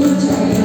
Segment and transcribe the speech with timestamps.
[0.00, 0.59] 間違いい。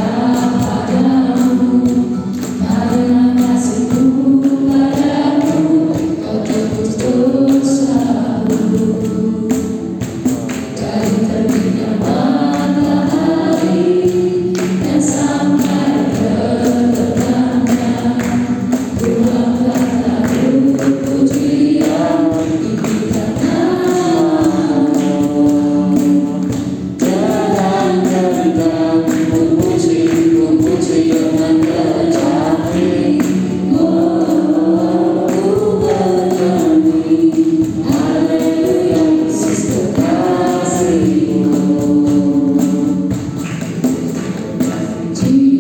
[45.26, 45.55] Sim.